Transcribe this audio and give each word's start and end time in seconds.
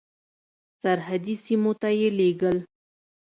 سرحدي 0.83 1.35
سیمو 1.45 1.71
ته 1.81 1.89
یې 1.99 2.09
لېږل. 2.17 2.57